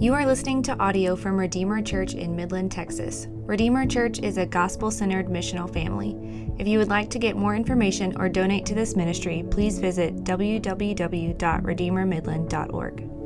[0.00, 3.26] You are listening to audio from Redeemer Church in Midland, Texas.
[3.30, 6.16] Redeemer Church is a gospel centered missional family.
[6.56, 10.22] If you would like to get more information or donate to this ministry, please visit
[10.22, 13.17] www.redeemermidland.org.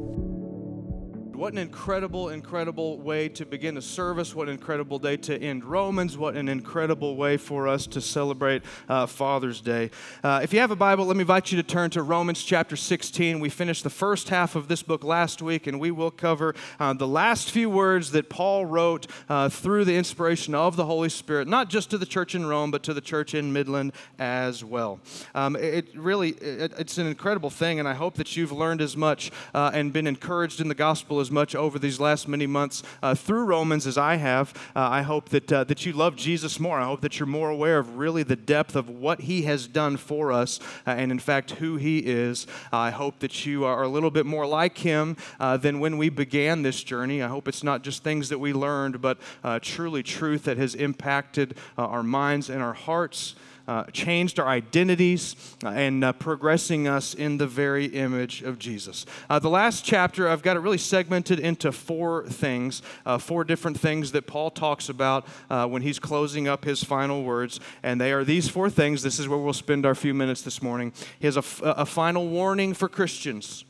[1.42, 4.32] What an incredible, incredible way to begin a service.
[4.32, 6.16] What an incredible day to end Romans.
[6.16, 9.90] What an incredible way for us to celebrate uh, Father's Day.
[10.22, 12.76] Uh, if you have a Bible, let me invite you to turn to Romans chapter
[12.76, 13.40] 16.
[13.40, 16.92] We finished the first half of this book last week, and we will cover uh,
[16.92, 21.48] the last few words that Paul wrote uh, through the inspiration of the Holy Spirit,
[21.48, 25.00] not just to the church in Rome, but to the church in Midland as well.
[25.34, 28.96] Um, it really, it, it's an incredible thing, and I hope that you've learned as
[28.96, 32.82] much uh, and been encouraged in the gospel as much over these last many months
[33.02, 34.52] uh, through Romans as I have.
[34.76, 36.78] Uh, I hope that, uh, that you love Jesus more.
[36.78, 39.96] I hope that you're more aware of really the depth of what he has done
[39.96, 42.46] for us uh, and, in fact, who he is.
[42.72, 46.08] I hope that you are a little bit more like him uh, than when we
[46.08, 47.22] began this journey.
[47.22, 49.18] I hope it's not just things that we learned, but
[49.62, 53.34] truly truth that has impacted our minds and our hearts
[53.68, 59.06] uh, changed our identities, uh, and uh, progressing us in the very image of Jesus.
[59.30, 63.78] Uh, the last chapter, I've got it really segmented into four things, uh, four different
[63.78, 67.60] things that Paul talks about when he's closing up his final words.
[67.82, 69.02] And they are these four things.
[69.02, 70.92] This is where we'll spend our few minutes this morning.
[71.18, 73.64] He has a, a final warning for Christians.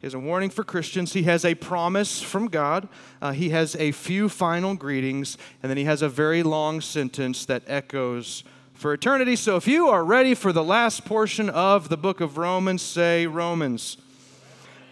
[0.00, 1.14] He has a warning for Christians.
[1.14, 2.88] He has a promise from God.
[3.22, 5.38] Uh, he has a few final greetings.
[5.62, 8.44] And then he has a very long sentence that echoes
[8.74, 9.36] for eternity.
[9.36, 13.26] So if you are ready for the last portion of the book of Romans, say
[13.26, 13.96] Romans.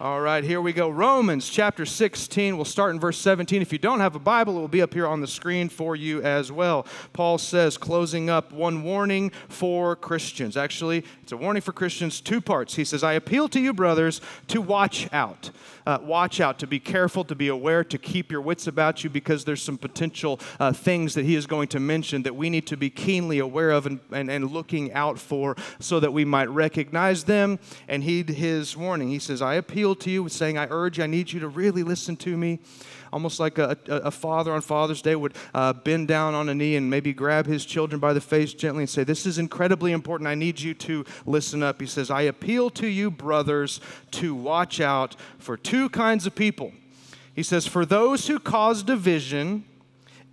[0.01, 0.89] All right, here we go.
[0.89, 2.57] Romans chapter 16.
[2.57, 3.61] We'll start in verse 17.
[3.61, 5.95] If you don't have a Bible, it will be up here on the screen for
[5.95, 6.85] you as well.
[7.13, 10.57] Paul says, closing up, one warning for Christians.
[10.57, 12.75] Actually, it's a warning for Christians, two parts.
[12.75, 15.51] He says, I appeal to you, brothers, to watch out.
[15.85, 19.09] Uh, watch out, to be careful, to be aware, to keep your wits about you
[19.09, 22.65] because there's some potential uh, things that he is going to mention that we need
[22.67, 26.49] to be keenly aware of and, and, and looking out for so that we might
[26.49, 29.09] recognize them and heed his warning.
[29.09, 31.83] He says, I appeal to you, saying, I urge you, I need you to really
[31.83, 32.59] listen to me.
[33.13, 36.55] Almost like a, a, a father on Father's Day would uh, bend down on a
[36.55, 39.91] knee and maybe grab his children by the face gently and say, This is incredibly
[39.91, 40.27] important.
[40.27, 41.79] I need you to listen up.
[41.79, 43.79] He says, I appeal to you, brothers,
[44.11, 46.71] to watch out for two kinds of people.
[47.35, 49.65] He says, For those who cause division,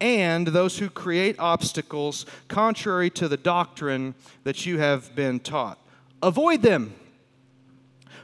[0.00, 4.14] and those who create obstacles contrary to the doctrine
[4.44, 5.78] that you have been taught.
[6.22, 6.94] Avoid them.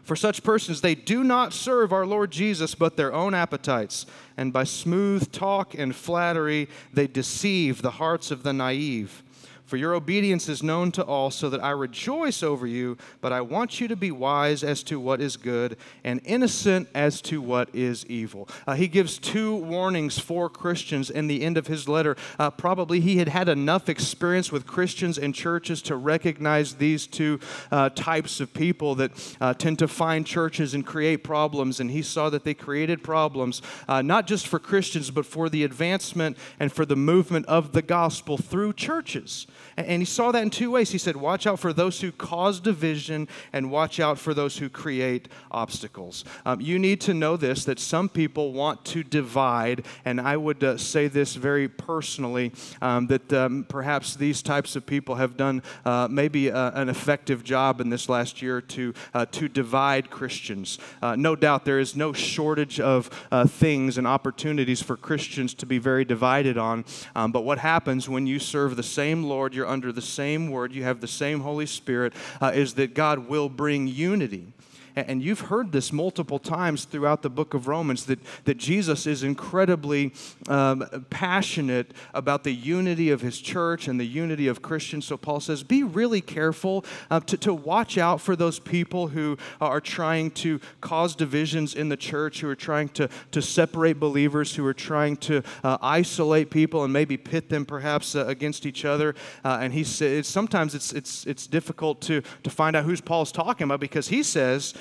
[0.07, 4.07] For such persons, they do not serve our Lord Jesus, but their own appetites.
[4.37, 9.25] And by smooth talk and flattery, they deceive the hearts of the naive.
[9.67, 13.41] For your obedience is known to all, so that I rejoice over you, but I
[13.41, 17.75] want you to be wise as to what is good and innocent as to what
[17.75, 18.49] is evil.
[18.65, 22.17] Uh, he gives two warnings for Christians in the end of his letter.
[22.39, 27.41] Uh, probably he had had enough experience with Christians and churches to recognize these two
[27.73, 31.81] uh, types of people that uh, tend to find churches and create problems.
[31.81, 35.65] And he saw that they created problems, uh, not just for Christians, but for the
[35.65, 39.49] advancement and for the movement of the gospel through churches.
[39.77, 40.91] And he saw that in two ways.
[40.91, 44.71] He said, Watch out for those who cause division, and watch out for those who
[44.71, 46.25] create obstacles.
[46.47, 50.65] Um, you need to know this that some people want to divide, and I would
[50.65, 55.63] uh, say this very personally um, that um, perhaps these types of people have done
[55.85, 60.79] uh, maybe uh, an effective job in this last year to, uh, to divide Christians.
[61.03, 65.67] Uh, no doubt there is no shortage of uh, things and opportunities for Christians to
[65.67, 69.66] be very divided on, um, but what happens when you serve the same Lord, you're
[69.67, 73.49] under the same word, you have the same Holy Spirit, uh, is that God will
[73.49, 74.53] bring unity.
[74.97, 79.23] And you've heard this multiple times throughout the book of Romans that, that Jesus is
[79.23, 80.15] incredibly
[80.49, 85.05] um, passionate about the unity of his church and the unity of Christians.
[85.05, 89.37] So Paul says, be really careful uh, to, to watch out for those people who
[89.61, 94.55] are trying to cause divisions in the church, who are trying to, to separate believers,
[94.57, 98.87] who are trying to uh, isolate people and maybe pit them perhaps uh, against each
[98.87, 99.15] other.
[99.45, 103.31] Uh, and he says sometimes it's, it's, it's difficult to, to find out who's Paul's
[103.31, 104.73] talking about because he says,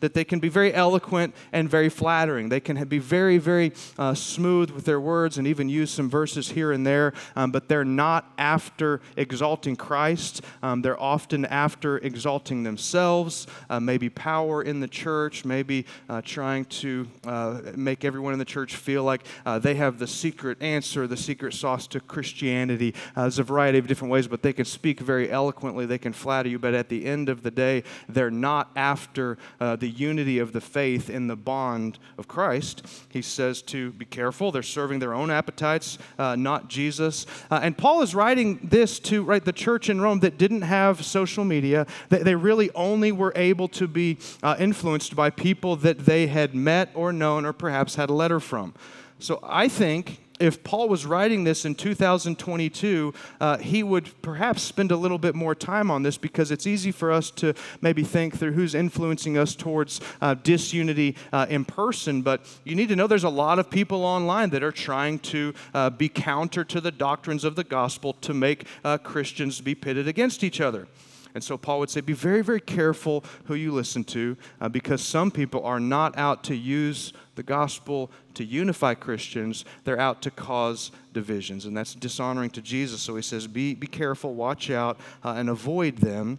[0.00, 2.48] that they can be very eloquent and very flattering.
[2.48, 6.50] They can be very, very uh, smooth with their words and even use some verses
[6.50, 10.42] here and there, um, but they're not after exalting Christ.
[10.62, 16.64] Um, they're often after exalting themselves, uh, maybe power in the church, maybe uh, trying
[16.66, 21.06] to uh, make everyone in the church feel like uh, they have the secret answer,
[21.06, 22.94] the secret sauce to Christianity.
[23.14, 26.12] Uh, there's a variety of different ways, but they can speak very eloquently, they can
[26.12, 30.52] flatter you, but at the end of the day, they're not after the unity of
[30.52, 32.86] the faith in the bond of Christ.
[33.08, 34.52] He says to be careful.
[34.52, 37.26] They're serving their own appetites, uh, not Jesus.
[37.50, 41.04] Uh, and Paul is writing this to right, the church in Rome that didn't have
[41.04, 41.86] social media.
[42.08, 46.54] They, they really only were able to be uh, influenced by people that they had
[46.54, 48.74] met or known or perhaps had a letter from.
[49.18, 54.90] So I think if Paul was writing this in 2022, uh, he would perhaps spend
[54.90, 58.38] a little bit more time on this because it's easy for us to maybe think
[58.38, 62.22] through who's influencing us towards uh, disunity uh, in person.
[62.22, 65.54] But you need to know there's a lot of people online that are trying to
[65.74, 70.08] uh, be counter to the doctrines of the gospel to make uh, Christians be pitted
[70.08, 70.88] against each other.
[71.34, 75.02] And so Paul would say, be very, very careful who you listen to uh, because
[75.02, 80.30] some people are not out to use the gospel to unify Christians, they're out to
[80.30, 81.64] cause divisions.
[81.64, 83.00] And that's dishonoring to Jesus.
[83.00, 86.38] So he says, be, be careful, watch out, uh, and avoid them.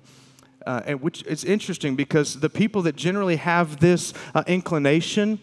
[0.67, 5.39] Uh, and which it's interesting because the people that generally have this uh, inclination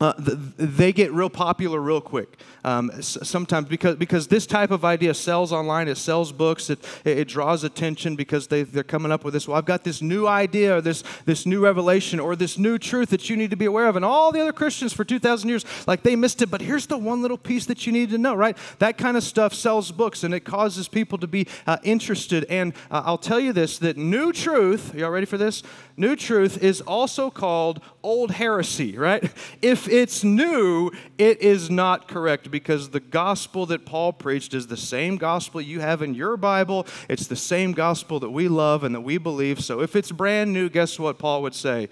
[0.00, 2.40] uh, they get real popular real quick.
[2.64, 7.28] Um, sometimes because, because this type of idea sells online, it sells books, it, it
[7.28, 9.46] draws attention because they, they're coming up with this.
[9.46, 13.10] Well, I've got this new idea or this, this new revelation or this new truth
[13.10, 13.94] that you need to be aware of.
[13.94, 16.98] And all the other Christians for 2,000 years, like they missed it, but here's the
[16.98, 18.56] one little piece that you need to know, right?
[18.80, 22.46] That kind of stuff sells books and it causes people to be uh, interested.
[22.48, 25.62] And uh, I'll tell you this that new truth, y'all ready for this?
[25.96, 29.30] New truth is also called old heresy, right?
[29.62, 34.76] If it's new, it is not correct because the gospel that Paul preached is the
[34.76, 36.86] same gospel you have in your Bible.
[37.08, 39.60] It's the same gospel that we love and that we believe.
[39.60, 41.88] So if it's brand new, guess what Paul would say?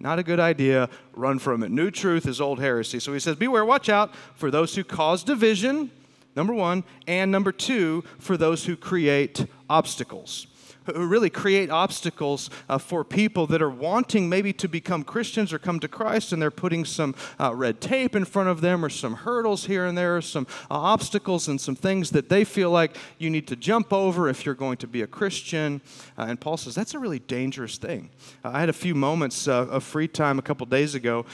[0.00, 0.88] Not a good idea.
[1.14, 1.70] Run from it.
[1.70, 3.00] New truth is old heresy.
[3.00, 5.90] So he says, Beware, watch out for those who cause division,
[6.36, 10.46] number one, and number two, for those who create obstacles
[10.86, 15.80] really create obstacles uh, for people that are wanting maybe to become Christians or come
[15.80, 19.14] to Christ, and they're putting some uh, red tape in front of them or some
[19.14, 22.96] hurdles here and there, or some uh, obstacles and some things that they feel like
[23.18, 25.80] you need to jump over if you're going to be a Christian.
[26.18, 28.10] Uh, and Paul says that's a really dangerous thing.
[28.44, 31.24] Uh, I had a few moments uh, of free time a couple days ago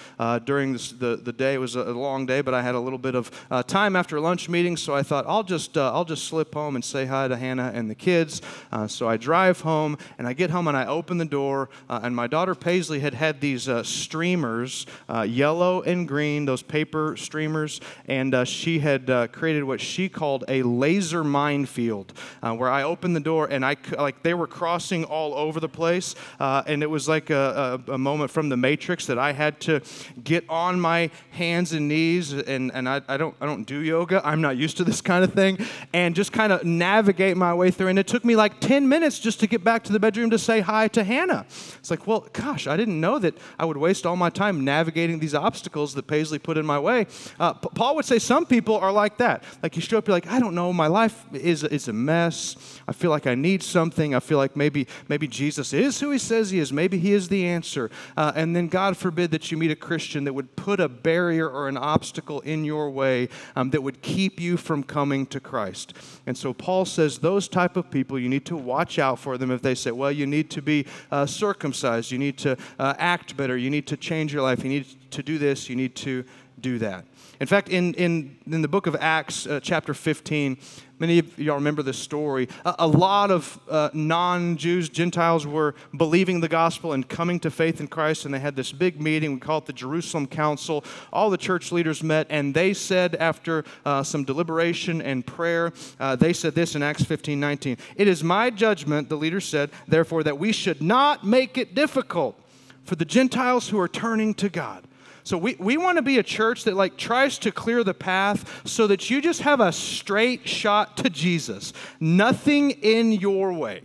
[0.45, 1.55] during this, the, the day.
[1.55, 3.31] It was a long day, but I had a little bit of
[3.67, 7.07] time after lunch meeting, so I thought I'll just, I'll just slip home and say
[7.07, 8.43] hi to Hannah and the kids.
[8.87, 12.01] so I drive drive home, and I get home and I open the door, uh,
[12.03, 17.17] and my daughter Paisley had had these uh, streamers, uh, yellow and green, those paper
[17.17, 22.83] streamers, and uh, she had uh, created what she called a laser minefield, where I
[22.83, 26.91] opened the door and I like they were crossing all over the place, and it
[26.91, 29.81] was like a, a, a, moment from the Matrix that I had to
[30.23, 34.21] get on my hands and knees, and, and I, I don't I don't do yoga,
[34.23, 37.71] I'm not used to this kind of thing, and just kind of navigate my way
[37.71, 40.01] through, and it took me like 10 minutes just just to get back to the
[40.01, 41.47] bedroom to say hi to Hannah.
[41.79, 45.21] It's like, well, gosh, I didn't know that I would waste all my time navigating
[45.21, 47.07] these obstacles that Paisley put in my way.
[47.39, 49.45] Uh, Paul would say some people are like that.
[49.63, 52.57] Like you show up, you're like, I don't know, my life is, is a mess.
[52.89, 54.17] I feel like I need something.
[54.17, 56.73] I feel like maybe, maybe Jesus is who he says he is.
[56.73, 57.89] Maybe he is the answer.
[58.17, 61.49] Uh, and then God forbid that you meet a Christian that would put a barrier
[61.49, 65.95] or an obstacle in your way um, that would keep you from coming to Christ.
[66.27, 69.51] And so Paul says those type of people you need to watch out for them
[69.51, 73.37] if they say, well, you need to be uh, circumcised, you need to uh, act
[73.37, 76.25] better, you need to change your life, you need to do this, you need to
[76.61, 77.05] do that.
[77.41, 80.59] In fact, in, in, in the book of Acts, uh, chapter 15,
[81.01, 82.47] Many of y'all remember this story.
[82.67, 87.51] A, a lot of uh, non Jews, Gentiles, were believing the gospel and coming to
[87.51, 89.33] faith in Christ, and they had this big meeting.
[89.33, 90.85] We call it the Jerusalem Council.
[91.11, 96.17] All the church leaders met, and they said, after uh, some deliberation and prayer, uh,
[96.17, 97.79] they said this in Acts 15 19.
[97.97, 102.39] It is my judgment, the leader said, therefore, that we should not make it difficult
[102.85, 104.87] for the Gentiles who are turning to God
[105.25, 108.63] so we, we want to be a church that like tries to clear the path
[108.67, 111.73] so that you just have a straight shot to Jesus.
[112.01, 113.83] Nothing in your way.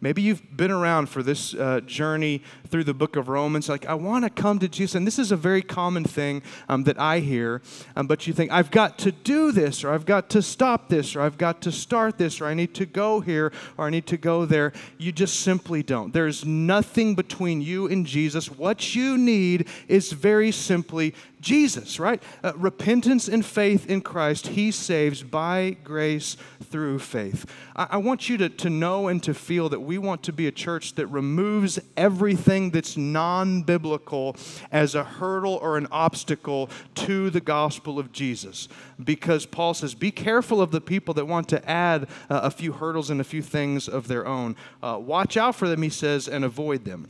[0.00, 3.66] Maybe you've been around for this uh, journey through the book of Romans.
[3.66, 4.94] Like, I want to come to Jesus.
[4.94, 7.62] And this is a very common thing um, that I hear.
[7.96, 11.16] Um, but you think, I've got to do this, or I've got to stop this,
[11.16, 14.06] or I've got to start this, or I need to go here, or I need
[14.08, 14.74] to go there.
[14.98, 16.12] You just simply don't.
[16.12, 18.50] There's nothing between you and Jesus.
[18.50, 22.22] What you need is very simply Jesus, right?
[22.44, 27.46] Uh, repentance and faith in Christ, He saves by grace through faith.
[27.74, 30.46] I, I want you to, to know and to feel that we want to be
[30.50, 34.36] a church that removes everything that's non biblical
[34.72, 38.68] as a hurdle or an obstacle to the gospel of Jesus.
[39.02, 42.72] Because Paul says, be careful of the people that want to add uh, a few
[42.72, 44.56] hurdles and a few things of their own.
[44.82, 47.08] Uh, watch out for them, he says, and avoid them.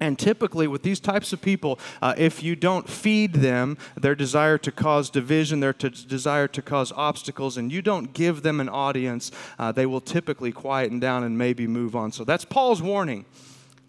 [0.00, 4.58] And typically, with these types of people, uh, if you don't feed them their desire
[4.58, 8.68] to cause division, their to desire to cause obstacles, and you don't give them an
[8.68, 12.12] audience, uh, they will typically quieten down and maybe move on.
[12.12, 13.24] So that's Paul's warning.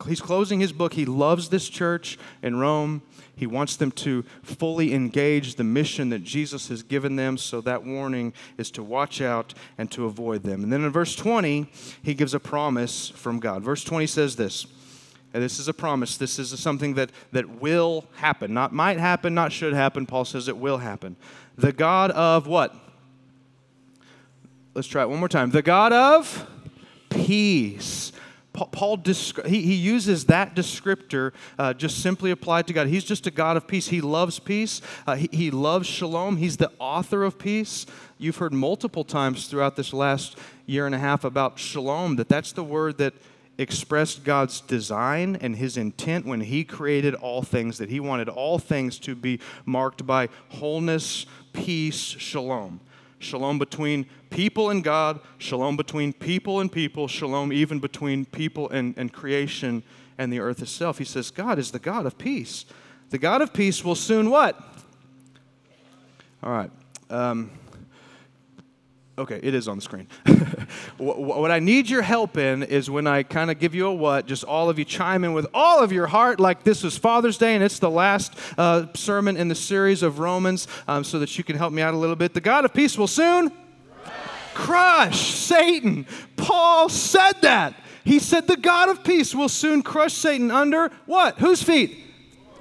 [0.08, 0.94] He's closing his book.
[0.94, 3.02] He loves this church in Rome.
[3.36, 7.38] He wants them to fully engage the mission that Jesus has given them.
[7.38, 10.64] So that warning is to watch out and to avoid them.
[10.64, 11.68] And then in verse 20,
[12.04, 13.64] he gives a promise from God.
[13.64, 14.68] Verse 20 says this.
[15.36, 16.16] And this is a promise.
[16.16, 18.54] This is something that, that will happen.
[18.54, 20.06] Not might happen, not should happen.
[20.06, 21.18] Paul says it will happen.
[21.58, 22.74] The God of what?
[24.74, 25.52] Let's try it one more time.
[25.52, 26.48] The God of
[27.10, 28.14] peace
[28.56, 29.04] Paul
[29.46, 32.88] he, uses that descriptor uh, just simply applied to God.
[32.88, 33.90] He's just a God of peace.
[33.90, 34.82] He loves peace.
[35.06, 36.38] Uh, he, he loves shalom.
[36.38, 37.86] He's the author of peace.
[38.18, 42.54] You've heard multiple times throughout this last year and a half about shalom, that that's
[42.54, 43.14] the word that
[43.58, 48.60] expressed God's design and his intent when he created all things, that he wanted all
[48.60, 52.82] things to be marked by wholeness, peace, shalom
[53.26, 58.94] shalom between people and God, shalom between people and people, shalom even between people and,
[58.98, 59.84] and creation
[60.18, 60.98] and the earth itself.
[60.98, 62.66] He says, God is the God of peace.
[63.10, 64.60] The God of peace will soon what?
[66.44, 66.72] All right.
[67.10, 67.52] Um,
[69.18, 70.08] Okay, it is on the screen.
[70.98, 74.26] what I need your help in is when I kind of give you a what,
[74.26, 77.38] just all of you chime in with all of your heart, like this is Father's
[77.38, 81.38] Day and it's the last uh, sermon in the series of Romans, um, so that
[81.38, 82.34] you can help me out a little bit.
[82.34, 83.54] The God of peace will soon
[84.54, 86.06] crush Satan.
[86.36, 87.74] Paul said that.
[88.04, 91.40] He said the God of peace will soon crush Satan under what?
[91.40, 91.98] Whose feet?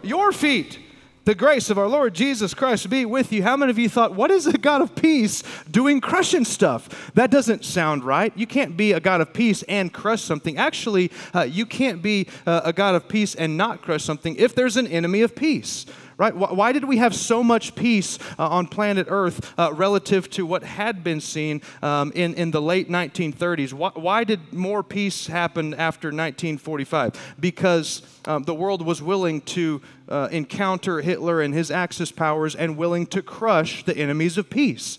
[0.02, 0.78] Your feet.
[1.24, 3.42] The grace of our Lord Jesus Christ be with you.
[3.42, 7.10] How many of you thought, what is a God of peace doing crushing stuff?
[7.14, 8.30] That doesn't sound right.
[8.36, 10.58] You can't be a God of peace and crush something.
[10.58, 14.54] Actually, uh, you can't be uh, a God of peace and not crush something if
[14.54, 16.34] there's an enemy of peace right?
[16.34, 20.62] Why did we have so much peace uh, on planet Earth uh, relative to what
[20.62, 23.72] had been seen um, in, in the late 1930s?
[23.72, 27.36] Why, why, did more peace happen after 1945?
[27.40, 32.76] Because um, the world was willing to uh, encounter Hitler and his Axis powers and
[32.76, 34.98] willing to crush the enemies of peace.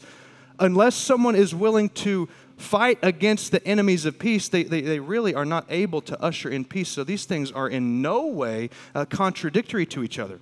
[0.60, 5.34] Unless someone is willing to fight against the enemies of peace, they, they, they, really
[5.36, 6.88] are not able to usher in peace.
[6.88, 10.40] So these things are in no way uh, contradictory to each other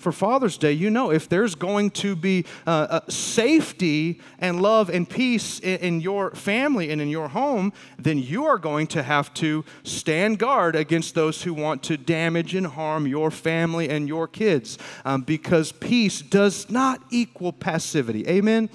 [0.00, 4.88] for Father's Day, you know if there's going to be uh, uh, safety and love
[4.88, 9.02] and peace in, in, your family and in your home, then you are going to
[9.02, 14.08] have to stand guard against those who want to damage and harm your family and
[14.08, 18.26] your kids um, because peace does not equal passivity.
[18.26, 18.70] Amen?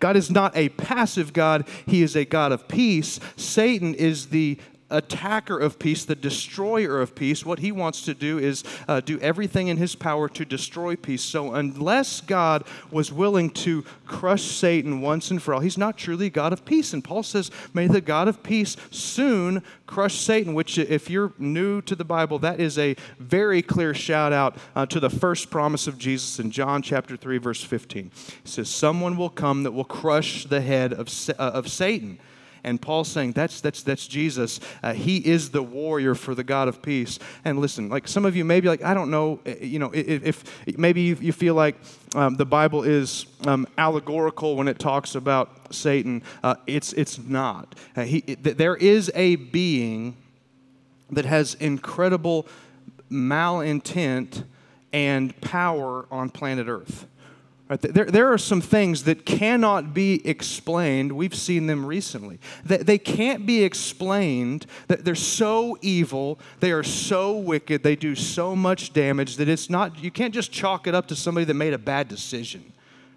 [0.00, 3.20] God is not a passive God, He is a God of peace.
[3.36, 4.58] Satan is the
[4.90, 7.44] attacker of peace, the destroyer of peace.
[7.44, 11.22] What he wants to do is uh, do everything in his power to destroy peace.
[11.22, 16.30] So, unless God was willing to crush Satan once and for all, he's not truly
[16.30, 16.92] God of peace.
[16.92, 21.80] And Paul says, May the God of peace soon crush Satan, which, if you're new
[21.82, 25.86] to the Bible, that is a very clear shout out uh, to the first promise
[25.86, 28.10] of Jesus in John chapter 3, verse 15.
[28.44, 32.18] It says, Someone will come that will crush the head of, uh, of Satan.
[32.64, 34.58] And Paul's saying that's, that's, that's Jesus.
[34.82, 37.18] Uh, he is the warrior for the God of peace.
[37.44, 39.90] And listen, like some of you may be like, I don't know, eh, you know,
[39.92, 40.24] if,
[40.66, 41.76] if maybe you, you, feel like
[42.14, 47.74] um, the Bible is um, allegorical when it talks about Satan, uh, it's, it's not.
[47.94, 50.16] Uh, he, there is a being
[51.10, 52.46] that has incredible
[53.10, 54.44] malintent
[54.92, 57.06] and power on planet Earth.
[57.68, 57.80] Right?
[57.80, 61.12] There, there are some things that cannot be explained.
[61.12, 62.38] We've seen them recently.
[62.64, 64.66] They, they can't be explained.
[64.88, 66.38] That they're so evil.
[66.60, 67.82] They are so wicked.
[67.82, 71.16] They do so much damage that it's not, you can't just chalk it up to
[71.16, 72.70] somebody that made a bad decision,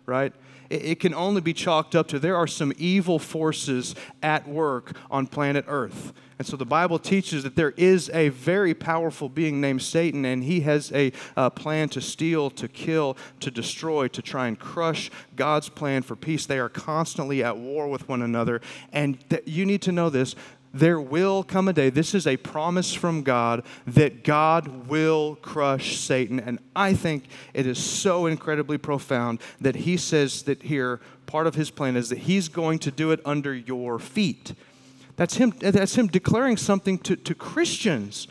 [0.06, 0.32] right?
[0.70, 4.96] It, it can only be chalked up to there are some evil forces at work
[5.12, 6.14] on planet Earth.
[6.40, 10.44] And so the Bible teaches that there is a very powerful being named Satan, and
[10.44, 15.10] he has a uh, plan to steal, to kill, to destroy, to try and crush
[15.36, 16.46] God's plan for peace.
[16.46, 18.62] They are constantly at war with one another.
[18.94, 20.36] And th- you need to know this
[20.74, 25.98] there will come a day, this is a promise from God, that God will crush
[25.98, 26.40] Satan.
[26.40, 31.56] And I think it is so incredibly profound that he says that here, part of
[31.56, 34.54] his plan is that he's going to do it under your feet.
[35.18, 38.28] That's him, that's him declaring something to, to Christians.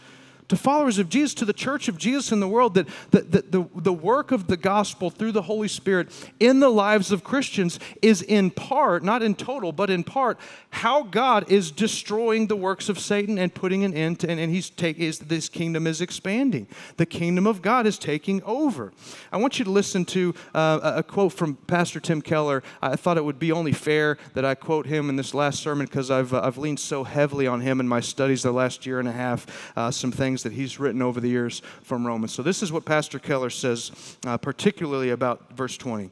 [0.48, 3.52] To followers of Jesus, to the church of Jesus in the world, that, that, that
[3.52, 7.80] the, the work of the gospel through the Holy Spirit in the lives of Christians
[8.02, 10.38] is in part, not in total, but in part,
[10.70, 14.52] how God is destroying the works of Satan and putting an end to, and, and
[14.52, 16.66] he's take, is, this kingdom is expanding.
[16.96, 18.92] The kingdom of God is taking over.
[19.32, 22.62] I want you to listen to uh, a quote from Pastor Tim Keller.
[22.80, 25.86] I thought it would be only fair that I quote him in this last sermon
[25.86, 29.00] because I've, uh, I've leaned so heavily on him in my studies the last year
[29.00, 32.32] and a half, uh, some things that he's written over the years from Romans.
[32.32, 36.10] So this is what Pastor Keller says, uh, particularly about verse 20.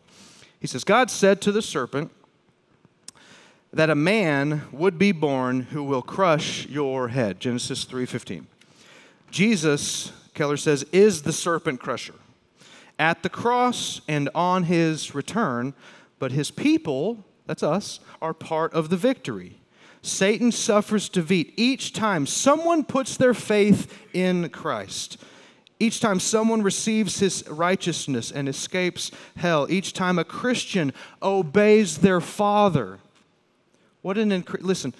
[0.60, 2.10] He says, God said to the serpent,
[3.74, 7.40] that a man would be born who will crush your head.
[7.40, 8.46] Genesis 3:15.
[9.32, 12.14] Jesus, Keller says, is the serpent crusher.
[13.00, 15.74] At the cross and on his return,
[16.20, 19.58] but his people, that's us, are part of the victory.
[20.04, 25.16] Satan suffers defeat each time someone puts their faith in Christ.
[25.80, 30.92] Each time someone receives his righteousness and escapes hell, each time a Christian
[31.22, 33.00] obeys their father
[34.04, 34.92] what an inc- listen,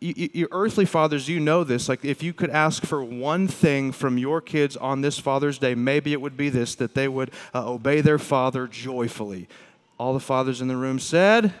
[0.00, 1.88] your earthly fathers, you know this.
[1.88, 5.74] Like, if you could ask for one thing from your kids on this Father's Day,
[5.74, 9.48] maybe it would be this that they would uh, obey their father joyfully.
[9.98, 11.54] All the fathers in the room said,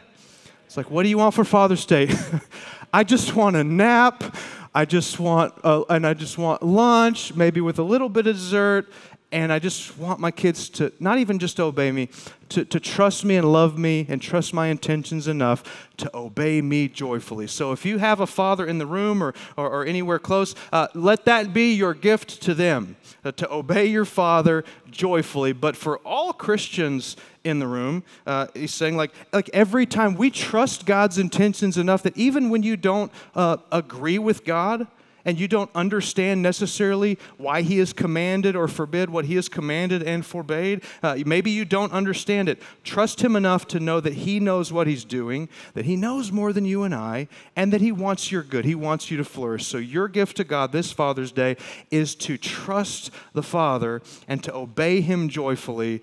[0.66, 2.10] It's like, what do you want for Father's Day?
[2.92, 4.36] I just want a nap.
[4.72, 8.88] I just want, and I just want lunch, maybe with a little bit of dessert,
[9.32, 12.08] and I just want my kids to not even just obey me,
[12.48, 16.88] to, to trust me and love me and trust my intentions enough to obey me
[16.88, 17.46] joyfully.
[17.46, 20.88] So if you have a father in the room or, or, or anywhere close, uh,
[20.94, 25.52] let that be your gift to them, uh, to obey your father joyfully.
[25.52, 30.30] But for all Christians in the room, uh, he's saying, like, like every time we
[30.30, 34.88] trust God's intentions enough that even when you don't uh, agree with God,
[35.24, 40.02] and you don't understand necessarily why he has commanded or forbid what he has commanded
[40.02, 42.60] and forbade, uh, maybe you don't understand it.
[42.84, 46.52] Trust him enough to know that he knows what he's doing, that he knows more
[46.52, 48.64] than you and I, and that he wants your good.
[48.64, 49.66] He wants you to flourish.
[49.66, 51.56] So, your gift to God this Father's Day
[51.90, 56.02] is to trust the Father and to obey him joyfully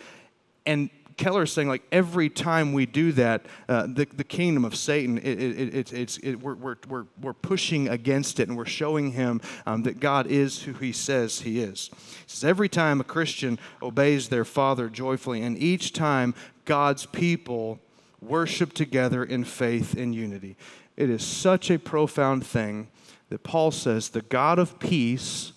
[0.66, 4.76] and Keller is saying, like, every time we do that, uh, the, the kingdom of
[4.76, 8.66] Satan, it, it, it, it's, it, we're, we're, we're, we're pushing against it and we're
[8.66, 11.90] showing him um, that God is who he says he is.
[11.94, 17.80] He says, every time a Christian obeys their Father joyfully, and each time God's people
[18.22, 20.56] worship together in faith and unity.
[20.96, 22.88] It is such a profound thing
[23.30, 25.52] that Paul says, the God of peace,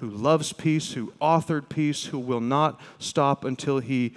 [0.00, 4.14] who loves peace, who authored peace, who will not stop until he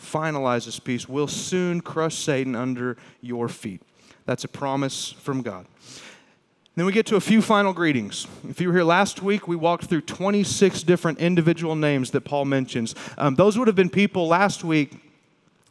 [0.00, 3.82] finalizes peace, will soon crush Satan under your feet.
[4.24, 5.66] That's a promise from God.
[6.74, 8.26] Then we get to a few final greetings.
[8.46, 12.44] If you were here last week, we walked through 26 different individual names that Paul
[12.44, 12.94] mentions.
[13.16, 15.05] Um, those would have been people last week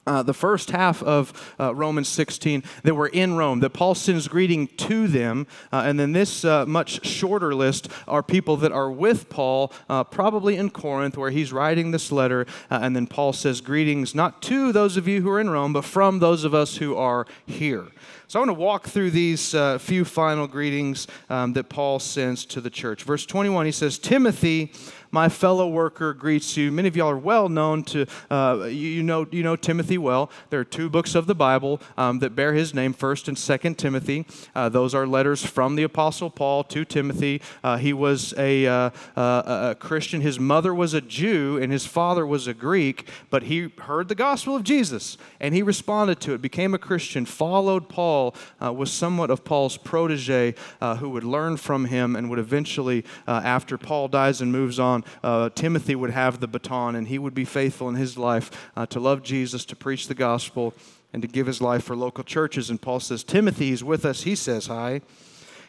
[0.07, 4.27] uh, the first half of uh, Romans 16 that were in Rome, that Paul sends
[4.27, 5.47] greeting to them.
[5.71, 10.03] Uh, and then this uh, much shorter list are people that are with Paul, uh,
[10.03, 12.45] probably in Corinth, where he's writing this letter.
[12.69, 15.85] And then Paul says, Greetings not to those of you who are in Rome, but
[15.85, 17.87] from those of us who are here.
[18.27, 22.61] So I want to walk through these few final greetings um, that Paul sends to
[22.61, 23.03] the church.
[23.03, 24.71] Verse 21, he says, Timothy,
[25.11, 26.71] my fellow worker greets you.
[26.71, 30.29] Many of y'all are well known to, uh, you, know, you know Timothy well.
[30.49, 33.77] There are two books of the Bible um, that bear his name, 1st and 2nd
[33.77, 34.25] Timothy.
[34.55, 37.41] Uh, those are letters from the Apostle Paul to Timothy.
[37.63, 40.21] Uh, he was a, uh, uh, a Christian.
[40.21, 44.15] His mother was a Jew and his father was a Greek, but he heard the
[44.15, 48.91] gospel of Jesus and he responded to it, became a Christian, followed Paul, uh, was
[48.91, 50.55] somewhat of Paul's protege
[50.99, 55.49] who would learn from him and would eventually, after Paul dies and moves on, uh,
[55.49, 58.99] Timothy would have the baton and he would be faithful in his life uh, to
[58.99, 60.73] love Jesus, to preach the gospel,
[61.13, 62.69] and to give his life for local churches.
[62.69, 64.23] And Paul says, Timothy is with us.
[64.23, 65.01] He says hi.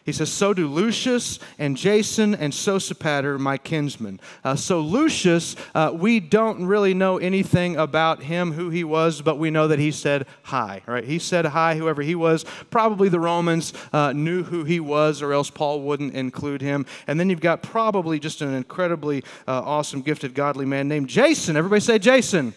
[0.06, 4.20] He says, So do Lucius and Jason and Sosipater, my kinsmen.
[4.44, 9.36] Uh, so, Lucius, uh, we don't really know anything about him, who he was, but
[9.36, 11.04] we know that he said hi, right?
[11.04, 12.44] He said hi, whoever he was.
[12.70, 16.86] Probably the Romans uh, knew who he was, or else Paul wouldn't include him.
[17.08, 21.56] And then you've got probably just an incredibly uh, awesome, gifted, godly man named Jason.
[21.56, 22.54] Everybody say Jason.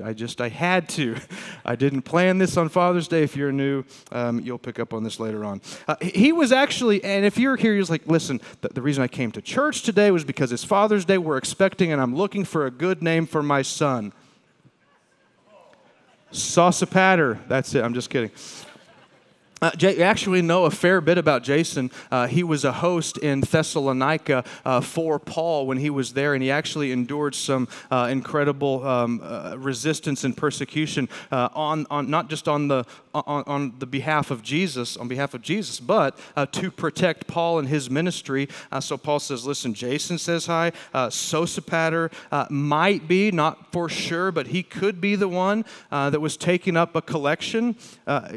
[0.00, 1.16] I just, I had to.
[1.64, 3.22] I didn't plan this on Father's Day.
[3.22, 5.60] If you're new, um, you'll pick up on this later on.
[5.86, 9.08] Uh, he was actually, and if you're here, you're like, listen, the, the, reason I
[9.08, 11.18] came to church today was because it's Father's Day.
[11.18, 14.12] We're expecting, and I'm looking for a good name for my son.
[16.32, 17.38] Sosipater.
[17.48, 17.82] That's it.
[17.82, 18.30] I'm just kidding.
[19.60, 21.90] Uh, J- actually know a fair bit about Jason.
[22.10, 26.42] Uh, he was a host in Thessalonica uh, for Paul when he was there, and
[26.42, 32.28] he actually endured some uh, incredible um, uh, resistance and persecution uh, on, on not
[32.28, 36.16] just on the on, on, the behalf of Jesus, on behalf of Jesus, but
[36.52, 38.48] to protect Paul and his ministry.
[38.80, 40.70] so Paul says, "Listen, Jason says hi.
[40.94, 42.12] Sosipater
[42.48, 46.94] might be, not for sure, but he could be the one that was taking up
[46.94, 47.74] a collection.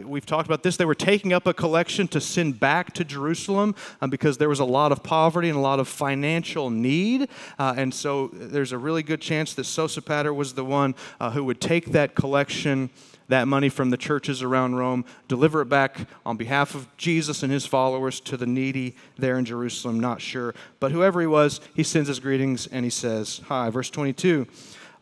[0.04, 0.78] we've talked about this.
[0.78, 4.48] They were." Taking taking up a collection to send back to Jerusalem uh, because there
[4.48, 7.28] was a lot of poverty and a lot of financial need.
[7.60, 11.44] Uh, and so there's a really good chance that Sosipater was the one uh, who
[11.44, 12.90] would take that collection
[13.28, 17.52] that money from the churches around Rome, deliver it back on behalf of Jesus and
[17.52, 20.00] his followers to the needy there in Jerusalem.
[20.00, 20.56] Not sure.
[20.80, 23.70] But whoever he was, he sends his greetings and he says, Hi.
[23.70, 24.48] Verse 22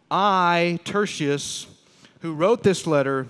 [0.09, 1.67] I, Tertius,
[2.21, 3.27] who wrote this letter,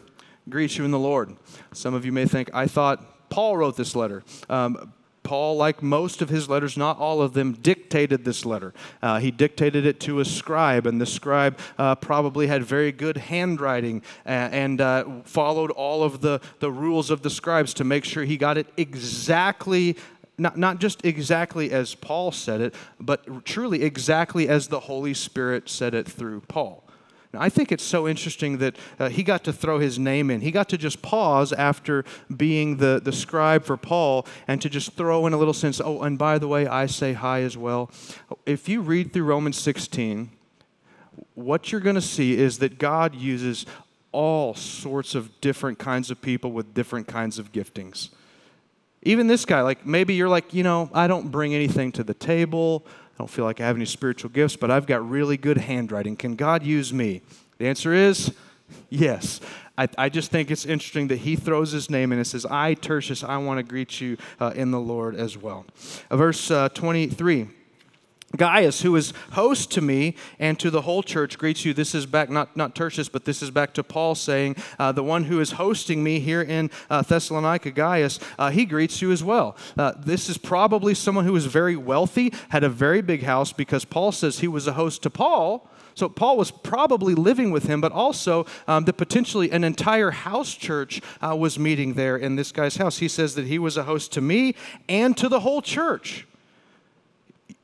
[0.50, 1.36] greet you in the Lord.
[1.74, 4.24] Some of you may think, I thought Paul wrote this letter.
[4.50, 8.74] Um, Paul, like most of his letters, not all of them, dictated this letter.
[9.02, 13.18] Uh, he dictated it to a scribe, and the scribe uh, probably had very good
[13.18, 18.06] handwriting and, and uh, followed all of the, the rules of the scribes to make
[18.06, 19.98] sure he got it exactly
[20.40, 25.70] not, not just exactly as Paul said it, but truly exactly as the Holy Spirit
[25.70, 26.89] said it through Paul.
[27.34, 30.42] Now, I think it's so interesting that uh, he got to throw his name in.
[30.42, 32.04] He got to just pause after
[32.36, 36.02] being the, the scribe for Paul and to just throw in a little sense, oh,
[36.02, 37.92] and by the way, I say hi as well.
[38.46, 40.32] If you read through Romans 16,
[41.36, 43.66] what you're going to see is that God uses
[44.12, 48.10] all sorts of different kinds of people with different kinds of giftings.
[49.04, 52.14] Even this guy, like maybe you're like, you know, I don't bring anything to the
[52.14, 52.86] table.
[53.20, 56.16] I don't feel like I have any spiritual gifts, but I've got really good handwriting.
[56.16, 57.22] Can God use me?
[57.58, 58.34] The answer is
[58.90, 59.42] yes.
[59.78, 62.76] I, I just think it's interesting that he throws his name in and says, I,
[62.76, 65.66] Tertius, I want to greet you uh, in the Lord as well.
[66.10, 67.50] Uh, verse uh, 23.
[68.38, 71.74] Gaius, who is host to me and to the whole church, greets you.
[71.74, 75.04] This is back, not, not Tertius, but this is back to Paul saying, uh, the
[75.04, 79.24] one who is hosting me here in uh, Thessalonica, Gaius, uh, he greets you as
[79.24, 79.58] well.
[79.78, 83.84] Uh, this is probably someone who was very wealthy, had a very big house, because
[83.84, 85.68] Paul says he was a host to Paul.
[85.96, 90.54] So Paul was probably living with him, but also um, that potentially an entire house
[90.54, 93.00] church uh, was meeting there in this guy's house.
[93.00, 94.56] He says that he was a host to me
[94.88, 96.26] and to the whole church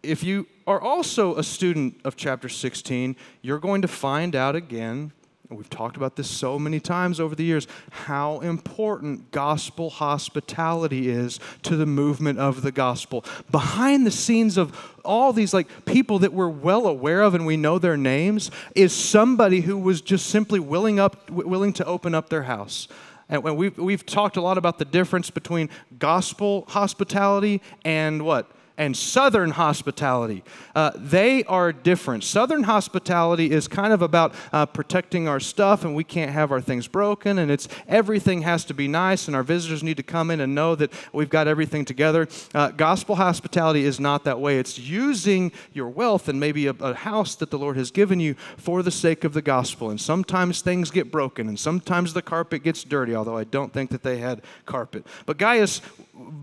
[0.06, 5.12] if you are also a student of chapter 16, you're going to find out again,
[5.50, 11.40] we've talked about this so many times over the years, how important gospel hospitality is
[11.64, 13.24] to the movement of the gospel.
[13.52, 17.58] Behind the scenes of all these like people that we're well aware of and we
[17.58, 22.30] know their names is somebody who was just simply willing up willing to open up
[22.30, 22.88] their house.
[23.28, 28.52] And we've, we've talked a lot about the difference between gospel hospitality and what?
[28.78, 30.44] And Southern hospitality.
[30.74, 32.24] Uh, they are different.
[32.24, 36.62] Southern hospitality is kind of about uh, protecting our stuff, and we can't have our
[36.62, 40.30] things broken, and it's everything has to be nice, and our visitors need to come
[40.30, 42.28] in and know that we've got everything together.
[42.54, 44.60] Uh, gospel hospitality is not that way.
[44.60, 48.36] It's using your wealth and maybe a, a house that the Lord has given you
[48.58, 49.90] for the sake of the gospel.
[49.90, 53.92] And sometimes things get broken, and sometimes the carpet gets dirty, although I don't think
[53.92, 55.06] that they had carpet.
[55.26, 55.82] But Gaius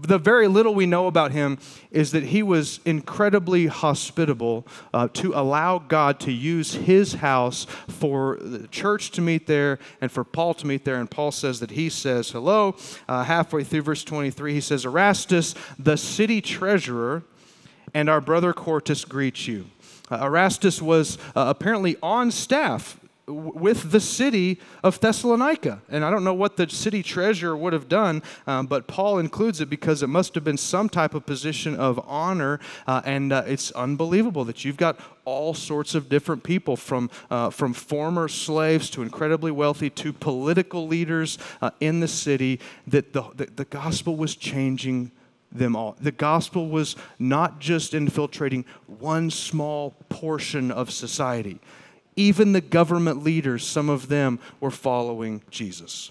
[0.02, 1.58] the very little we know about him
[1.90, 8.38] is that he was incredibly hospitable uh, to allow God to use his house for
[8.40, 10.96] the church to meet there and for Paul to meet there.
[10.96, 12.76] And Paul says that he says, Hello,
[13.08, 17.22] uh, halfway through verse 23, he says, Erastus, the city treasurer,
[17.94, 19.66] and our brother Quartus greet you.
[20.10, 25.80] Uh, Erastus was uh, apparently on staff with the city of Thessalonica.
[25.88, 29.60] And I don't know what the city treasurer would have done, um, but Paul includes
[29.60, 32.58] it because it must have been some type of position of honor.
[32.86, 37.50] Uh, and uh, it's unbelievable that you've got all sorts of different people from, uh,
[37.50, 42.58] from former slaves to incredibly wealthy to political leaders uh, in the city,
[42.88, 45.12] that the, the, the gospel was changing
[45.52, 45.96] them all.
[46.00, 51.60] The gospel was not just infiltrating one small portion of society.
[52.16, 56.10] Even the government leaders, some of them were following Jesus.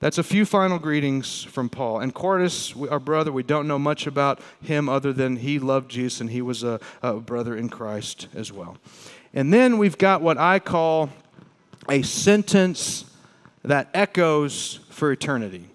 [0.00, 1.98] That's a few final greetings from Paul.
[2.00, 6.20] And Quartus, our brother, we don't know much about him other than he loved Jesus
[6.20, 8.76] and he was a, a brother in Christ as well.
[9.34, 11.10] And then we've got what I call
[11.88, 13.04] a sentence
[13.64, 15.68] that echoes for eternity.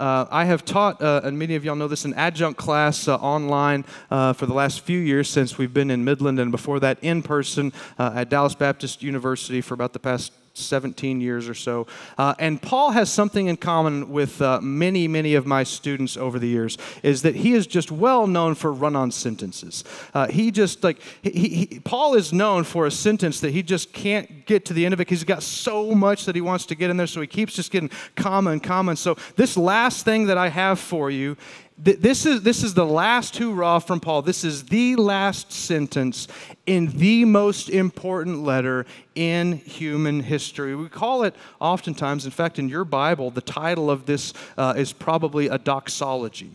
[0.00, 3.16] Uh, I have taught, uh, and many of y'all know this, an adjunct class uh,
[3.16, 6.96] online uh, for the last few years since we've been in Midland, and before that
[7.02, 11.86] in person uh, at Dallas Baptist University for about the past 17 years or so.
[12.18, 16.38] Uh, and Paul has something in common with uh, many, many of my students over
[16.38, 19.84] the years, is that he is just well known for run on sentences.
[20.14, 23.92] Uh, he just, like, he, he, Paul is known for a sentence that he just
[23.92, 26.66] can't get to the end of it because he's got so much that he wants
[26.66, 28.96] to get in there, so he keeps just getting comma and comma.
[28.96, 31.36] So, this last thing that I have for you
[31.82, 34.20] this is, this is the last hurrah from Paul.
[34.22, 36.28] This is the last sentence
[36.66, 40.74] in the most important letter in human history.
[40.74, 44.92] We call it oftentimes, in fact, in your Bible, the title of this uh, is
[44.92, 46.52] probably a doxology.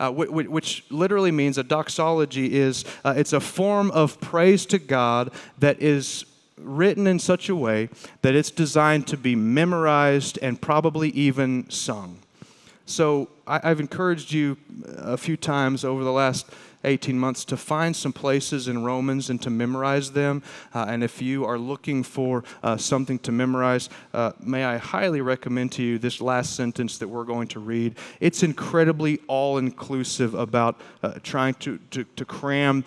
[0.00, 4.78] Uh, which, which, literally means a doxology is uh, it's a form of praise to
[4.78, 6.24] God that is
[6.56, 7.88] written in such a way
[8.22, 12.20] that it's designed to be memorized and probably even sung.
[12.88, 14.56] So I, have encouraged you
[14.96, 16.46] a few times over the last
[16.84, 20.42] 18 months to find some places in Romans and to memorize them.
[20.74, 25.20] Uh, and if you are looking for uh, something to memorize, uh, may I highly
[25.20, 27.96] recommend to you this last sentence that we're going to read.
[28.20, 32.86] It's incredibly all inclusive about uh, trying to, to, to cram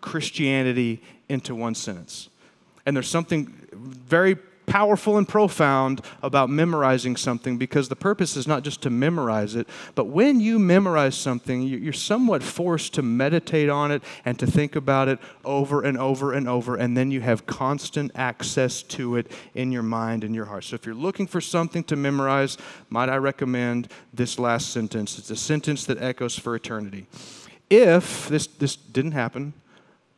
[0.00, 2.30] Christianity into one sentence.
[2.86, 8.62] And there's something very powerful and profound about memorizing something because the purpose is not
[8.62, 13.90] just to memorize it, but when you memorize something, you're somewhat forced to meditate on
[13.90, 17.46] it and to think about it over and over and over, and then you have
[17.46, 20.64] constant access to it in your mind and your heart.
[20.64, 22.56] So if you're looking for something to memorize,
[22.88, 25.18] might I recommend this last sentence?
[25.18, 27.06] It's a sentence that echoes for eternity.
[27.70, 29.54] If this, this didn't happen,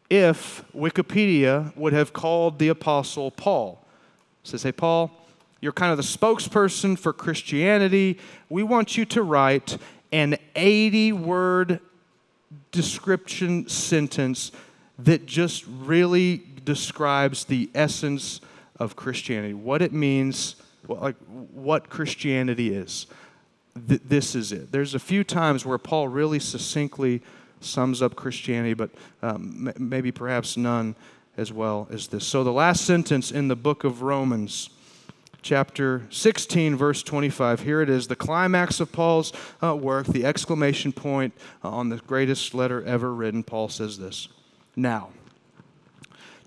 [0.09, 3.86] if Wikipedia would have called the Apostle Paul,
[4.47, 5.11] says, Hey, Paul,
[5.61, 8.19] you're kind of the spokesperson for Christianity.
[8.49, 9.79] We want you to write
[10.13, 11.81] an 80 word
[12.71, 14.53] description sentence
[14.99, 18.41] that just really describes the essence
[18.79, 20.57] of Christianity, what it means,
[20.87, 21.17] like
[21.53, 23.07] what Christianity is.
[23.89, 24.73] Th- this is it.
[24.73, 27.23] There's a few times where Paul really succinctly
[27.61, 28.91] sums up Christianity, but
[29.23, 30.95] um, m- maybe perhaps none
[31.37, 32.27] as well as this.
[32.27, 34.71] So, the last sentence in the book of Romans,
[35.43, 40.93] chapter 16, verse 25, here it is the climax of Paul's uh, work, the exclamation
[40.93, 43.43] point uh, on the greatest letter ever written.
[43.43, 44.29] Paul says this
[44.75, 45.11] Now,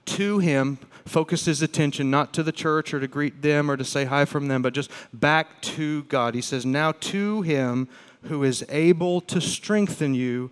[0.06, 3.86] to him, focus his attention not to the church or to greet them or to
[3.86, 6.36] say hi from them, but just back to God.
[6.36, 7.88] He says, Now to him
[8.24, 10.52] who is able to strengthen you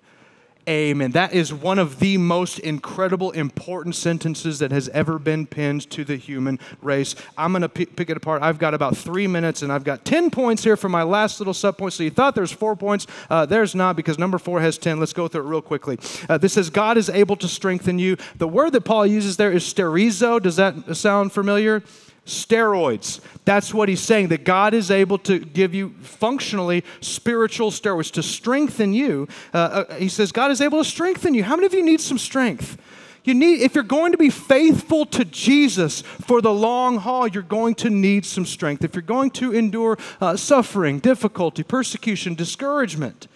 [0.69, 1.11] Amen.
[1.11, 6.03] That is one of the most incredible, important sentences that has ever been penned to
[6.03, 7.15] the human race.
[7.35, 8.43] I'm going to p- pick it apart.
[8.43, 11.53] I've got about three minutes, and I've got 10 points here for my last little
[11.53, 11.93] subpoint.
[11.93, 13.07] So you thought there's four points.
[13.27, 14.99] Uh, there's not, because number four has 10.
[14.99, 15.97] Let's go through it real quickly.
[16.29, 18.15] Uh, this says, God is able to strengthen you.
[18.37, 20.39] The word that Paul uses there is sterizo.
[20.39, 21.81] Does that sound familiar?
[22.25, 23.19] Steroids.
[23.45, 28.23] That's what he's saying, that God is able to give you functionally spiritual steroids to
[28.23, 29.27] strengthen you.
[29.53, 29.57] Uh,
[29.89, 31.43] uh, he says, God is able to strengthen you.
[31.43, 32.77] How many of you need some strength?
[33.23, 37.43] You need, if you're going to be faithful to Jesus for the long haul, you're
[37.43, 38.83] going to need some strength.
[38.83, 43.27] If you're going to endure uh, suffering, difficulty, persecution, discouragement,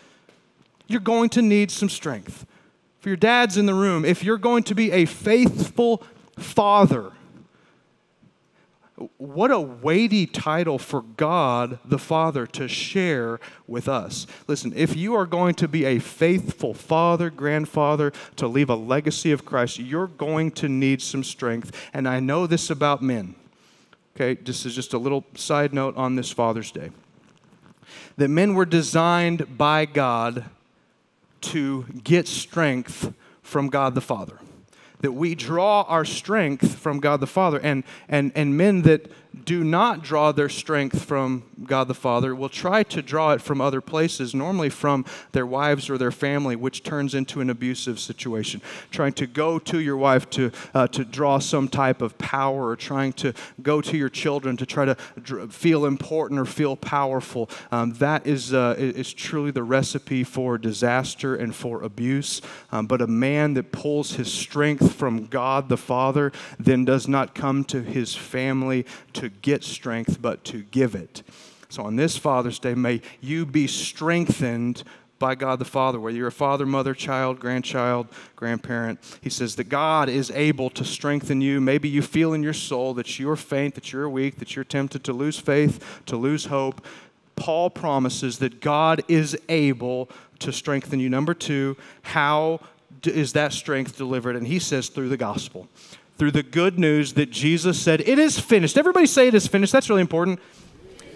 [0.87, 2.45] you're going to need some strength.
[2.99, 6.01] For your dads in the room, if you're going to be a faithful
[6.39, 7.11] father,
[9.17, 14.25] what a weighty title for God the Father to share with us.
[14.47, 19.33] Listen, if you are going to be a faithful father, grandfather, to leave a legacy
[19.33, 21.75] of Christ, you're going to need some strength.
[21.93, 23.35] And I know this about men.
[24.15, 26.91] Okay, this is just a little side note on this Father's Day.
[28.15, 30.45] That men were designed by God
[31.41, 34.39] to get strength from God the Father
[35.01, 37.59] that we draw our strength from God the Father.
[37.59, 39.11] And, and, and men that
[39.43, 43.61] do not draw their strength from God the Father will try to draw it from
[43.61, 48.61] other places, normally from their wives or their family, which turns into an abusive situation.
[48.91, 52.75] Trying to go to your wife to, uh, to draw some type of power, or
[52.75, 57.49] trying to go to your children to try to dr- feel important or feel powerful.
[57.71, 62.41] Um, that is, uh, is truly the recipe for disaster and for abuse.
[62.71, 67.07] Um, but a man that pulls his strength strength from God the Father, then does
[67.07, 71.23] not come to his family to get strength, but to give it.
[71.69, 74.83] So on this Father's Day, may you be strengthened
[75.17, 78.99] by God the Father, whether you're a father, mother, child, grandchild, grandparent.
[79.21, 81.61] He says that God is able to strengthen you.
[81.61, 85.03] Maybe you feel in your soul that you're faint, that you're weak, that you're tempted
[85.05, 86.85] to lose faith, to lose hope.
[87.35, 90.09] Paul promises that God is able
[90.39, 91.09] to strengthen you.
[91.09, 92.59] Number two, how
[93.03, 94.35] is that strength delivered?
[94.35, 95.67] And he says through the gospel,
[96.17, 98.77] through the good news that Jesus said, It is finished.
[98.77, 99.73] Everybody say it is finished.
[99.73, 100.39] That's really important.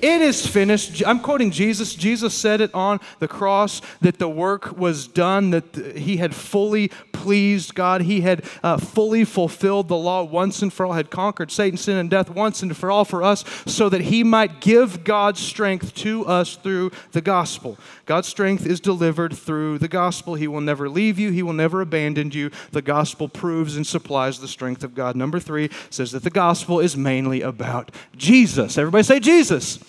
[0.02, 1.04] It is finished.
[1.06, 1.94] I'm quoting Jesus.
[1.94, 6.90] Jesus said it on the cross that the work was done, that he had fully
[7.12, 8.02] pleased God.
[8.02, 11.98] He had uh, fully fulfilled the law once and for all, had conquered Satan, sin,
[11.98, 15.94] and death once and for all for us, so that he might give God's strength
[15.96, 17.78] to us through the gospel.
[18.06, 20.36] God's strength is delivered through the gospel.
[20.36, 22.52] He will never leave you, he will never abandon you.
[22.72, 25.16] The gospel proves and supplies the strength of God.
[25.16, 28.78] Number three says that the gospel is mainly about Jesus.
[28.78, 29.80] Everybody say Jesus.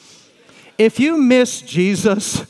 [0.80, 2.46] If you miss Jesus,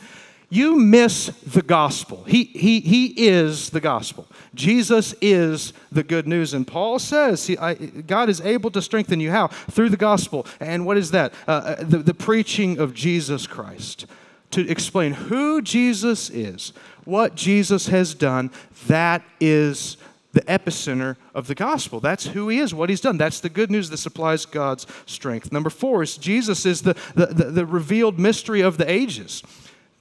[0.50, 2.22] you miss the gospel.
[2.28, 4.24] He, he, he is the gospel.
[4.54, 6.54] Jesus is the good news.
[6.54, 9.32] And Paul says he, I, God is able to strengthen you.
[9.32, 9.48] How?
[9.48, 10.46] Through the gospel.
[10.60, 11.34] And what is that?
[11.48, 14.06] Uh, uh the, the preaching of Jesus Christ.
[14.52, 16.72] To explain who Jesus is,
[17.04, 18.52] what Jesus has done,
[18.86, 19.96] that is
[20.32, 22.00] the epicenter of the gospel.
[22.00, 23.18] That's who he is, what he's done.
[23.18, 25.52] That's the good news that supplies God's strength.
[25.52, 29.42] Number four is Jesus is the, the, the, the revealed mystery of the ages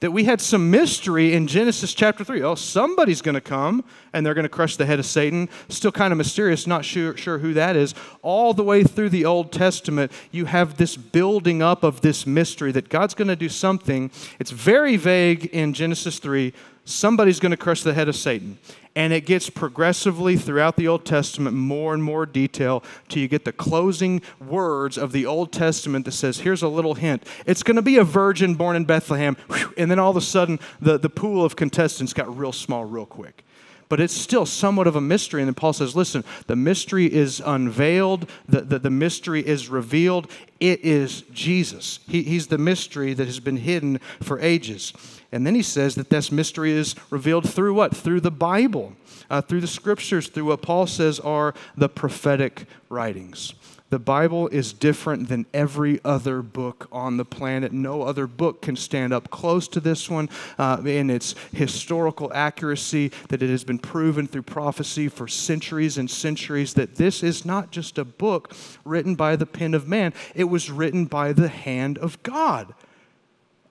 [0.00, 2.42] that we had some mystery in Genesis chapter 3.
[2.42, 5.48] Oh, somebody's going to come and they're going to crush the head of Satan.
[5.68, 7.94] Still kind of mysterious, not sure, sure who that is.
[8.22, 12.72] All the way through the Old Testament, you have this building up of this mystery
[12.72, 14.10] that God's going to do something.
[14.38, 16.54] It's very vague in Genesis 3.
[16.86, 18.58] Somebody's going to crush the head of Satan.
[18.96, 23.44] And it gets progressively throughout the Old Testament more and more detail till you get
[23.44, 27.24] the closing words of the Old Testament that says, here's a little hint.
[27.46, 29.36] It's going to be a virgin born in Bethlehem.
[29.76, 33.06] And then all of a sudden, the, the pool of contestants got real small real
[33.06, 33.44] quick
[33.90, 35.42] but it's still somewhat of a mystery.
[35.42, 40.30] And then Paul says, listen, the mystery is unveiled, the, the, the mystery is revealed.
[40.60, 41.98] It is Jesus.
[42.08, 44.94] He, he's the mystery that has been hidden for ages.
[45.32, 47.96] And then he says that this mystery is revealed through what?
[47.96, 48.94] Through the Bible,
[49.28, 53.54] uh, through the scriptures, through what Paul says are the prophetic writings.
[53.90, 57.72] The Bible is different than every other book on the planet.
[57.72, 63.10] No other book can stand up close to this one uh, in its historical accuracy,
[63.28, 67.72] that it has been proven through prophecy for centuries and centuries that this is not
[67.72, 71.98] just a book written by the pen of man, it was written by the hand
[71.98, 72.72] of God.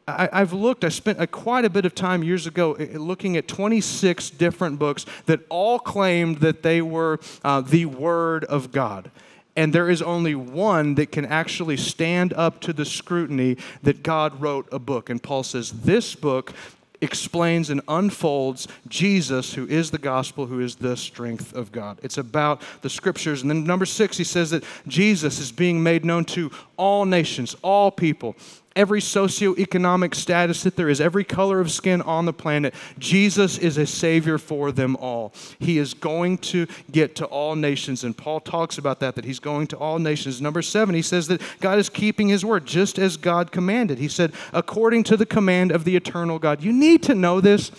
[0.05, 3.37] I, have looked, I spent a, quite a bit of time years ago eh, looking
[3.37, 9.11] at 26 different books that all claimed that they were uh, the Word of God.
[9.55, 14.39] And there is only one that can actually stand up to the scrutiny that God
[14.39, 15.09] wrote a book.
[15.09, 16.53] And Paul says, This book
[17.01, 21.99] explains and unfolds Jesus, who is the gospel, who is the strength of God.
[22.03, 23.41] It's about the scriptures.
[23.41, 27.55] And then number six, he says that Jesus is being made known to all nations,
[27.61, 28.35] all people
[28.79, 32.73] every socioeconomic status that there is, every color of skin on the planet.
[32.97, 35.33] Jesus is a Savior for them all.
[35.59, 39.39] He is going to get to all nations, and Paul talks about that, that he's
[39.39, 40.41] going to all nations.
[40.41, 43.97] Number seven, he says that God is keeping his word just as God commanded.
[43.97, 46.63] He said, according to the command of the eternal God.
[46.63, 47.71] You need to know this,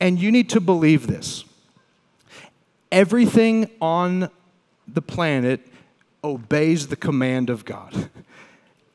[0.00, 1.44] and you need to believe this.
[2.90, 4.28] Everything on
[4.88, 5.60] the planet
[6.26, 8.10] obeys the command of God.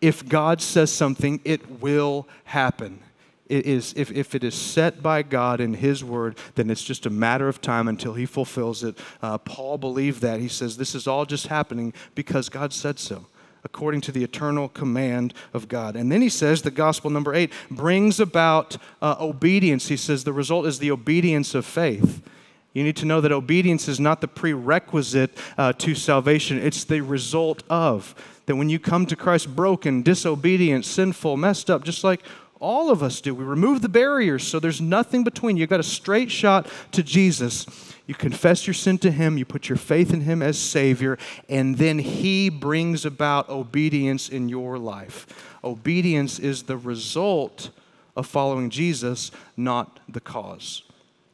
[0.02, 3.00] if God says something, it will happen.
[3.48, 7.06] It is, if, if it is set by God in His word, then it's just
[7.06, 8.98] a matter of time until He fulfills it.
[9.22, 10.40] Uh, Paul believed that.
[10.40, 13.26] He says this is all just happening because God said so
[13.64, 15.96] according to the eternal command of God.
[15.96, 19.88] And then he says, the gospel number eight brings about uh, obedience.
[19.88, 22.24] He says the result is the obedience of faith.
[22.74, 27.02] You need to know that obedience is not the prerequisite uh, to salvation, it's the
[27.02, 32.22] result of that when you come to Christ broken, disobedient, sinful, messed up, just like
[32.60, 35.58] all of us do, we remove the barriers so there's nothing between.
[35.58, 37.66] You've got a straight shot to Jesus.
[38.06, 41.18] You confess your sin to Him, you put your faith in Him as Savior,
[41.50, 45.28] and then He brings about obedience in your life.
[45.64, 47.70] Obedience is the result
[48.16, 50.84] of following Jesus, not the cause.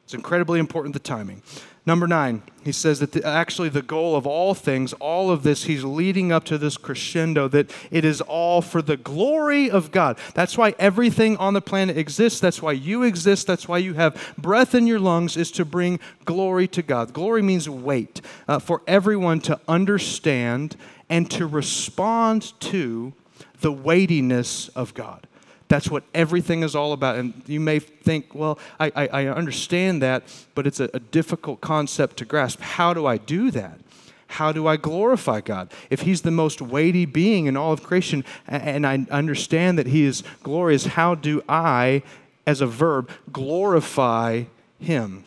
[0.07, 1.41] It's incredibly important the timing.
[1.85, 5.65] Number nine, he says that the, actually the goal of all things, all of this,
[5.65, 10.17] he's leading up to this crescendo that it is all for the glory of God.
[10.33, 12.39] That's why everything on the planet exists.
[12.39, 13.47] That's why you exist.
[13.47, 17.11] That's why you have breath in your lungs, is to bring glory to God.
[17.11, 20.77] Glory means weight, uh, for everyone to understand
[21.09, 23.11] and to respond to
[23.59, 25.27] the weightiness of God.
[25.67, 27.17] That's what everything is all about.
[27.17, 30.23] And you may think, well, I, I, I understand that,
[30.55, 32.61] but it's a, a difficult concept to grasp.
[32.61, 33.79] How do I do that?
[34.27, 35.71] How do I glorify God?
[35.89, 40.03] If He's the most weighty being in all of creation, and I understand that He
[40.03, 42.03] is glorious, how do I,
[42.45, 44.43] as a verb, glorify
[44.79, 45.23] Him?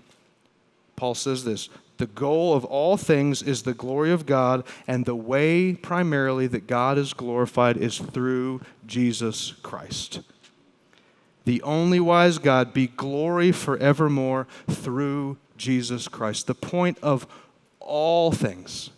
[0.97, 1.71] Paul says this
[2.01, 6.67] the goal of all things is the glory of God, and the way primarily that
[6.67, 10.21] God is glorified is through Jesus Christ.
[11.45, 16.47] The only wise God be glory forevermore through Jesus Christ.
[16.47, 17.27] The point of
[17.79, 18.91] all things,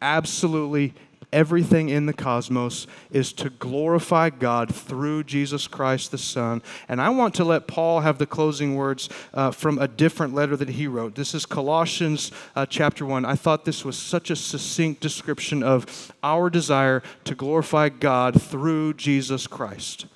[0.00, 0.94] absolutely
[1.34, 6.62] everything in the cosmos is to glorify God through Jesus Christ the Son.
[6.88, 10.56] And I want to let Paul have the closing words uh, from a different letter
[10.56, 11.16] that he wrote.
[11.16, 13.24] This is Colossians uh, chapter 1.
[13.24, 18.94] I thought this was such a succinct description of our desire to glorify God through
[18.94, 20.06] Jesus Christ.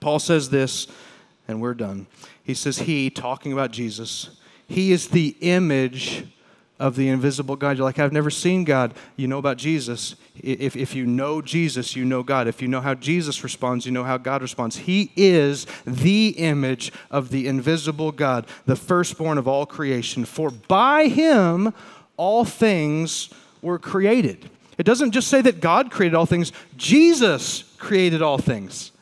[0.00, 0.88] Paul says this,
[1.46, 2.08] and we're done.
[2.42, 4.30] He says, He, talking about Jesus,
[4.66, 6.26] He is the image
[6.84, 7.78] of the invisible God.
[7.78, 8.92] You're like, I've never seen God.
[9.16, 10.16] You know about Jesus.
[10.36, 12.46] If, if you know Jesus, you know God.
[12.46, 14.76] If you know how Jesus responds, you know how God responds.
[14.76, 20.26] He is the image of the invisible God, the firstborn of all creation.
[20.26, 21.72] For by him
[22.18, 23.30] all things
[23.62, 24.50] were created.
[24.76, 28.92] It doesn't just say that God created all things, Jesus created all things.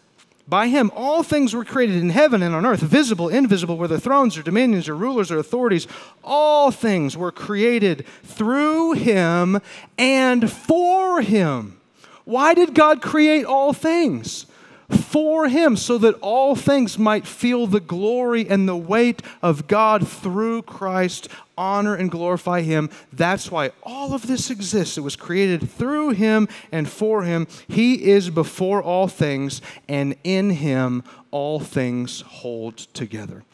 [0.48, 4.36] By him, all things were created in heaven and on earth, visible, invisible, whether thrones
[4.36, 5.86] or dominions or rulers or authorities.
[6.24, 9.60] All things were created through him
[9.96, 11.80] and for him.
[12.24, 14.46] Why did God create all things?
[14.92, 20.06] For him, so that all things might feel the glory and the weight of God
[20.06, 22.90] through Christ honor and glorify Him.
[23.12, 24.98] That's why all of this exists.
[24.98, 27.46] It was created through Him and for Him.
[27.68, 33.44] He is before all things, and in Him all things hold together.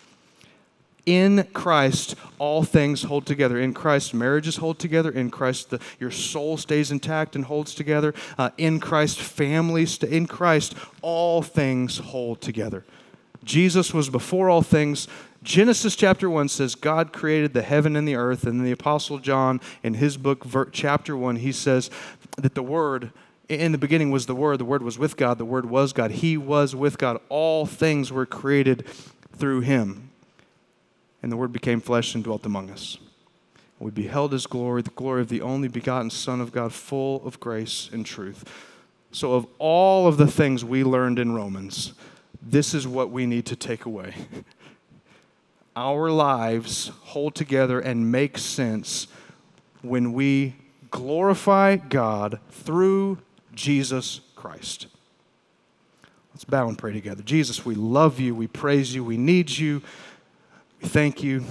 [1.08, 3.58] In Christ, all things hold together.
[3.58, 5.10] In Christ, marriages hold together.
[5.10, 8.12] In Christ, the, your soul stays intact and holds together.
[8.36, 9.92] Uh, in Christ, families.
[9.92, 12.84] St- in Christ, all things hold together.
[13.42, 15.08] Jesus was before all things.
[15.42, 18.44] Genesis chapter 1 says God created the heaven and the earth.
[18.44, 21.88] And the Apostle John, in his book, chapter 1, he says
[22.36, 23.12] that the Word,
[23.48, 26.10] in the beginning was the Word, the Word was with God, the Word was God.
[26.10, 27.18] He was with God.
[27.30, 28.86] All things were created
[29.34, 30.07] through him.
[31.22, 32.98] And the Word became flesh and dwelt among us.
[33.80, 37.38] We beheld his glory, the glory of the only begotten Son of God, full of
[37.38, 38.44] grace and truth.
[39.12, 41.92] So, of all of the things we learned in Romans,
[42.42, 44.14] this is what we need to take away.
[45.76, 49.06] Our lives hold together and make sense
[49.82, 50.56] when we
[50.90, 53.18] glorify God through
[53.54, 54.88] Jesus Christ.
[56.34, 57.22] Let's bow and pray together.
[57.22, 59.82] Jesus, we love you, we praise you, we need you,
[60.80, 61.44] thank you.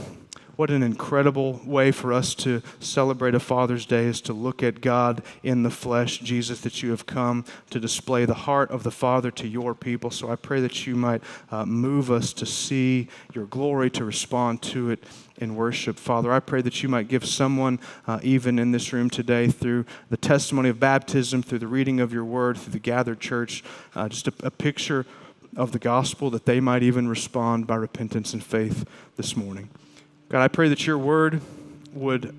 [0.57, 4.81] What an incredible way for us to celebrate a Father's Day is to look at
[4.81, 8.89] God in the flesh, Jesus, that you have come to display the heart of the
[8.89, 10.09] Father to your people.
[10.09, 11.21] So I pray that you might
[11.51, 15.03] uh, move us to see your glory, to respond to it
[15.37, 15.99] in worship.
[15.99, 19.85] Father, I pray that you might give someone, uh, even in this room today, through
[20.09, 23.63] the testimony of baptism, through the reading of your word, through the gathered church,
[23.93, 25.05] uh, just a, a picture
[25.57, 28.87] of the gospel that they might even respond by repentance and faith
[29.17, 29.69] this morning.
[30.29, 31.41] God, I pray that your word
[31.93, 32.33] would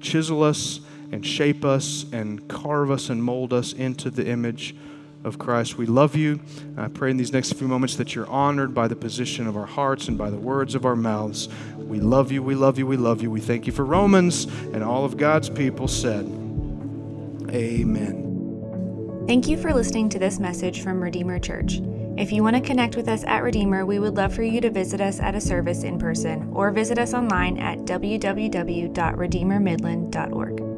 [0.00, 0.80] chisel us
[1.12, 4.74] and shape us and carve us and mold us into the image
[5.24, 5.76] of Christ.
[5.76, 6.40] We love you.
[6.76, 9.66] I pray in these next few moments that you're honored by the position of our
[9.66, 11.48] hearts and by the words of our mouths.
[11.76, 13.30] We love you, we love you, we love you.
[13.30, 16.24] We thank you for Romans and all of God's people said,
[17.50, 18.22] Amen.
[19.26, 21.80] Thank you for listening to this message from Redeemer Church.
[22.16, 24.70] If you want to connect with us at Redeemer, we would love for you to
[24.70, 30.73] visit us at a service in person or visit us online at www.redeemermidland.org.